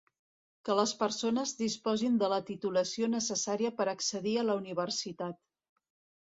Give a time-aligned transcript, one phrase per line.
[0.67, 5.41] Que les persones disposin de la titulació necessària per accedir a la universitat.